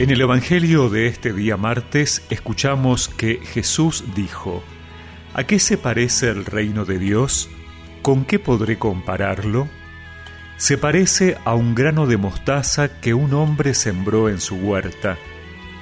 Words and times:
En 0.00 0.08
el 0.08 0.22
Evangelio 0.22 0.88
de 0.88 1.08
este 1.08 1.30
día 1.34 1.58
martes 1.58 2.22
escuchamos 2.30 3.10
que 3.10 3.38
Jesús 3.44 4.02
dijo, 4.16 4.64
¿A 5.34 5.44
qué 5.44 5.58
se 5.58 5.76
parece 5.76 6.30
el 6.30 6.46
reino 6.46 6.86
de 6.86 6.98
Dios? 6.98 7.50
¿Con 8.00 8.24
qué 8.24 8.38
podré 8.38 8.78
compararlo? 8.78 9.68
Se 10.56 10.78
parece 10.78 11.36
a 11.44 11.54
un 11.54 11.74
grano 11.74 12.06
de 12.06 12.16
mostaza 12.16 12.98
que 13.02 13.12
un 13.12 13.34
hombre 13.34 13.74
sembró 13.74 14.30
en 14.30 14.40
su 14.40 14.54
huerta. 14.56 15.18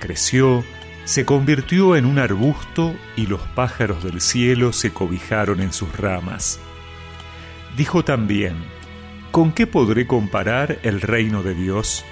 Creció, 0.01 0.65
se 1.05 1.25
convirtió 1.25 1.95
en 1.95 2.05
un 2.05 2.19
arbusto 2.19 2.97
y 3.15 3.29
los 3.29 3.43
pájaros 3.55 4.03
del 4.03 4.21
cielo 4.21 4.73
se 4.73 4.91
cobijaron 4.91 5.61
en 5.61 5.73
sus 5.73 5.97
ramas. 5.97 6.59
Dijo 7.77 8.05
también, 8.05 8.57
¿con 9.31 9.53
qué 9.53 9.69
podré 9.69 10.09
comparar 10.09 10.81
el 10.83 11.03
reino 11.03 11.45
de 11.45 11.55
Dios? 11.55 12.05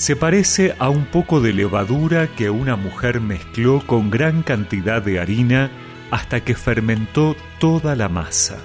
Se 0.00 0.16
parece 0.16 0.74
a 0.78 0.88
un 0.88 1.04
poco 1.04 1.42
de 1.42 1.52
levadura 1.52 2.34
que 2.34 2.48
una 2.48 2.74
mujer 2.74 3.20
mezcló 3.20 3.86
con 3.86 4.08
gran 4.08 4.42
cantidad 4.42 5.02
de 5.02 5.20
harina 5.20 5.70
hasta 6.10 6.42
que 6.42 6.54
fermentó 6.54 7.36
toda 7.58 7.94
la 7.94 8.08
masa. 8.08 8.56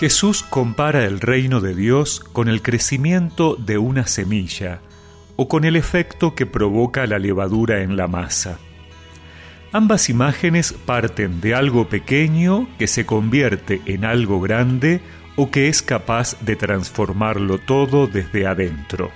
Jesús 0.00 0.42
compara 0.42 1.04
el 1.04 1.20
reino 1.20 1.60
de 1.60 1.76
Dios 1.76 2.18
con 2.32 2.48
el 2.48 2.62
crecimiento 2.62 3.54
de 3.54 3.78
una 3.78 4.08
semilla, 4.08 4.80
o 5.36 5.48
con 5.48 5.64
el 5.64 5.76
efecto 5.76 6.34
que 6.34 6.46
provoca 6.46 7.06
la 7.06 7.18
levadura 7.18 7.82
en 7.82 7.96
la 7.96 8.08
masa. 8.08 8.58
Ambas 9.72 10.08
imágenes 10.08 10.72
parten 10.72 11.40
de 11.40 11.54
algo 11.54 11.88
pequeño 11.88 12.66
que 12.78 12.86
se 12.86 13.04
convierte 13.04 13.82
en 13.84 14.04
algo 14.04 14.40
grande 14.40 15.00
o 15.36 15.50
que 15.50 15.68
es 15.68 15.82
capaz 15.82 16.40
de 16.40 16.56
transformarlo 16.56 17.58
todo 17.58 18.06
desde 18.06 18.46
adentro. 18.46 19.10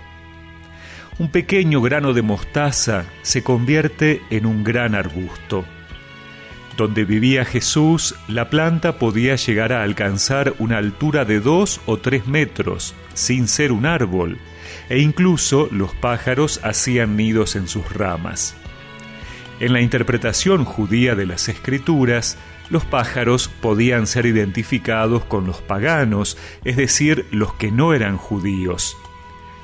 Un 1.18 1.30
pequeño 1.30 1.80
grano 1.80 2.12
de 2.12 2.22
mostaza 2.22 3.04
se 3.22 3.42
convierte 3.42 4.22
en 4.30 4.46
un 4.46 4.64
gran 4.64 4.94
arbusto. 4.94 5.64
Donde 6.76 7.04
vivía 7.04 7.44
Jesús, 7.44 8.14
la 8.26 8.48
planta 8.48 8.98
podía 8.98 9.36
llegar 9.36 9.72
a 9.72 9.82
alcanzar 9.82 10.54
una 10.58 10.78
altura 10.78 11.24
de 11.24 11.41
dos 11.41 11.80
o 11.86 11.98
tres 11.98 12.26
metros, 12.26 12.94
sin 13.12 13.48
ser 13.48 13.72
un 13.72 13.84
árbol, 13.84 14.38
e 14.91 14.98
incluso 14.98 15.69
los 15.70 15.94
pájaros 15.94 16.60
hacían 16.62 17.16
nidos 17.16 17.56
en 17.56 17.69
sus 17.69 17.91
ramas. 17.94 18.55
En 19.60 19.72
la 19.72 19.80
interpretación 19.80 20.64
judía 20.64 21.14
de 21.14 21.27
las 21.27 21.48
escrituras, 21.48 22.36
los 22.70 22.84
pájaros 22.84 23.48
podían 23.48 24.06
ser 24.06 24.27
identificados 24.27 25.24
con 25.24 25.47
los 25.47 25.62
paganos, 25.62 26.36
es 26.64 26.77
decir, 26.77 27.27
los 27.30 27.55
que 27.55 27.70
no 27.70 27.94
eran 27.94 28.16
judíos. 28.16 28.97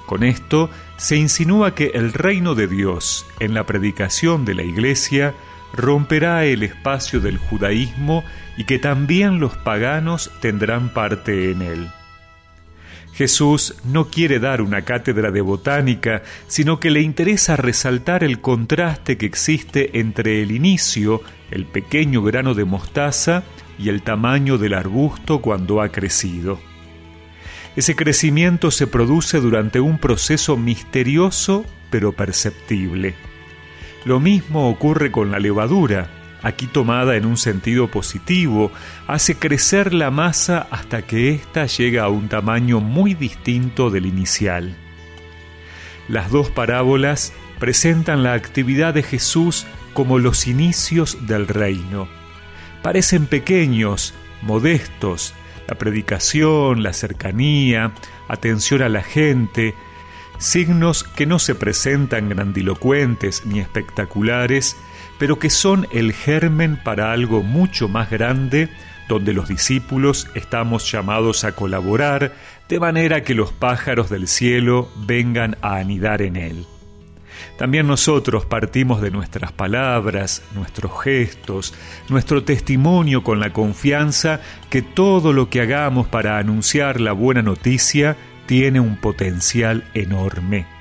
Con 0.06 0.22
esto 0.22 0.70
se 0.96 1.16
insinúa 1.16 1.74
que 1.74 1.92
el 1.94 2.12
reino 2.12 2.54
de 2.54 2.68
Dios, 2.68 3.26
en 3.40 3.52
la 3.52 3.66
predicación 3.66 4.44
de 4.44 4.54
la 4.54 4.62
Iglesia, 4.62 5.34
romperá 5.72 6.44
el 6.44 6.62
espacio 6.62 7.20
del 7.20 7.38
judaísmo 7.38 8.24
y 8.56 8.64
que 8.64 8.78
también 8.78 9.40
los 9.40 9.56
paganos 9.56 10.30
tendrán 10.40 10.90
parte 10.90 11.50
en 11.50 11.62
él. 11.62 11.90
Jesús 13.16 13.74
no 13.84 14.08
quiere 14.08 14.38
dar 14.38 14.60
una 14.60 14.82
cátedra 14.82 15.30
de 15.30 15.40
botánica, 15.40 16.22
sino 16.48 16.78
que 16.80 16.90
le 16.90 17.00
interesa 17.00 17.56
resaltar 17.56 18.22
el 18.22 18.42
contraste 18.42 19.16
que 19.16 19.24
existe 19.24 19.98
entre 19.98 20.42
el 20.42 20.50
inicio, 20.50 21.22
el 21.50 21.64
pequeño 21.64 22.22
grano 22.22 22.52
de 22.52 22.66
mostaza, 22.66 23.42
y 23.78 23.88
el 23.88 24.02
tamaño 24.02 24.58
del 24.58 24.74
arbusto 24.74 25.40
cuando 25.40 25.80
ha 25.80 25.90
crecido. 25.90 26.58
Ese 27.74 27.94
crecimiento 27.94 28.70
se 28.70 28.86
produce 28.86 29.38
durante 29.38 29.80
un 29.80 29.98
proceso 29.98 30.56
misterioso 30.56 31.64
pero 31.90 32.12
perceptible. 32.12 33.14
Lo 34.04 34.20
mismo 34.20 34.68
ocurre 34.68 35.10
con 35.10 35.30
la 35.30 35.38
levadura 35.38 36.10
aquí 36.46 36.68
tomada 36.68 37.16
en 37.16 37.26
un 37.26 37.36
sentido 37.36 37.88
positivo, 37.88 38.70
hace 39.08 39.34
crecer 39.34 39.92
la 39.92 40.12
masa 40.12 40.68
hasta 40.70 41.02
que 41.02 41.30
ésta 41.30 41.66
llega 41.66 42.04
a 42.04 42.08
un 42.08 42.28
tamaño 42.28 42.78
muy 42.78 43.14
distinto 43.14 43.90
del 43.90 44.06
inicial. 44.06 44.76
Las 46.08 46.30
dos 46.30 46.50
parábolas 46.50 47.32
presentan 47.58 48.22
la 48.22 48.34
actividad 48.34 48.94
de 48.94 49.02
Jesús 49.02 49.66
como 49.92 50.20
los 50.20 50.46
inicios 50.46 51.26
del 51.26 51.48
reino. 51.48 52.06
Parecen 52.80 53.26
pequeños, 53.26 54.14
modestos, 54.42 55.34
la 55.66 55.74
predicación, 55.74 56.84
la 56.84 56.92
cercanía, 56.92 57.90
atención 58.28 58.82
a 58.82 58.88
la 58.88 59.02
gente, 59.02 59.74
signos 60.38 61.02
que 61.02 61.26
no 61.26 61.40
se 61.40 61.56
presentan 61.56 62.28
grandilocuentes 62.28 63.44
ni 63.46 63.58
espectaculares, 63.58 64.76
pero 65.18 65.38
que 65.38 65.50
son 65.50 65.86
el 65.92 66.12
germen 66.12 66.76
para 66.82 67.12
algo 67.12 67.42
mucho 67.42 67.88
más 67.88 68.10
grande 68.10 68.68
donde 69.08 69.32
los 69.32 69.48
discípulos 69.48 70.28
estamos 70.34 70.90
llamados 70.90 71.44
a 71.44 71.52
colaborar 71.52 72.32
de 72.68 72.80
manera 72.80 73.22
que 73.22 73.34
los 73.34 73.52
pájaros 73.52 74.10
del 74.10 74.26
cielo 74.26 74.90
vengan 74.96 75.56
a 75.62 75.76
anidar 75.76 76.22
en 76.22 76.36
él. 76.36 76.66
También 77.58 77.86
nosotros 77.86 78.44
partimos 78.44 79.00
de 79.00 79.10
nuestras 79.10 79.52
palabras, 79.52 80.42
nuestros 80.54 80.92
gestos, 81.02 81.74
nuestro 82.08 82.44
testimonio 82.44 83.22
con 83.22 83.40
la 83.40 83.52
confianza 83.52 84.40
que 84.68 84.82
todo 84.82 85.32
lo 85.32 85.48
que 85.48 85.60
hagamos 85.60 86.08
para 86.08 86.38
anunciar 86.38 87.00
la 87.00 87.12
buena 87.12 87.42
noticia 87.42 88.16
tiene 88.46 88.80
un 88.80 88.96
potencial 88.96 89.84
enorme. 89.94 90.75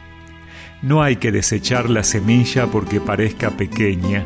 No 0.85 1.01
hay 1.01 1.15
que 1.15 1.31
desechar 1.31 1.89
la 1.89 2.03
semilla 2.03 2.67
porque 2.67 3.01
parezca 3.01 3.49
pequeña. 3.49 4.23